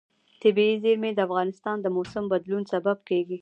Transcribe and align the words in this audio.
طبیعي 0.41 0.75
زیرمې 0.83 1.11
د 1.13 1.19
افغانستان 1.27 1.77
د 1.81 1.87
موسم 1.95 2.23
د 2.27 2.31
بدلون 2.33 2.63
سبب 2.73 2.97
کېږي. 3.09 3.29